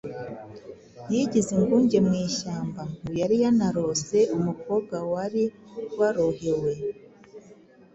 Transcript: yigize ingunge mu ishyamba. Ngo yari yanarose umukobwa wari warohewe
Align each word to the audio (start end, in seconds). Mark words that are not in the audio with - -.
yigize 1.11 1.49
ingunge 1.57 1.97
mu 2.07 2.13
ishyamba. 2.27 2.81
Ngo 2.99 3.11
yari 3.21 3.35
yanarose 3.43 4.17
umukobwa 4.37 4.95
wari 5.11 5.43
warohewe 5.99 6.73